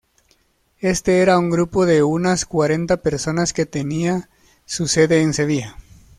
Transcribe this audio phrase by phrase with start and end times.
[0.79, 4.31] Este era un grupo de unas cuarenta personas que tenía
[4.65, 5.75] su sede en Sevilla.